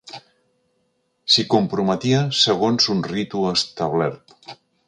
[1.33, 4.39] S'hi comprometia segons un ritu establert.